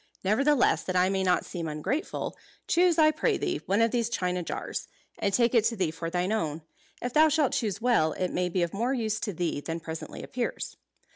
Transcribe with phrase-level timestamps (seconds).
[0.23, 2.35] Nevertheless, that I may not seem ungrateful,
[2.67, 4.87] choose, I pray thee, one of these china jars;
[5.19, 6.63] and take it to thee for thine own.
[7.03, 10.23] If thou shalt choose well, it may be of more use to thee than presently
[10.23, 10.75] appears."